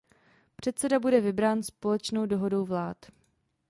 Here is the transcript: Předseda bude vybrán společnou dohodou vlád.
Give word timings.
Předseda 0.55 0.99
bude 0.99 1.21
vybrán 1.21 1.63
společnou 1.63 2.25
dohodou 2.25 2.65
vlád. 2.65 3.05